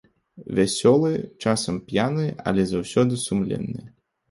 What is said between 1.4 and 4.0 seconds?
часам п'яныя, але заўсёды сумленныя.